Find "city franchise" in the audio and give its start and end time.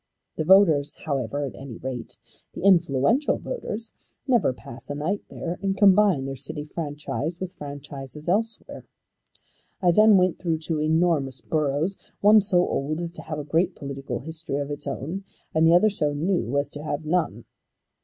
6.35-7.39